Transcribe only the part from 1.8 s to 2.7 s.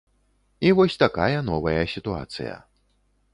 сітуацыя.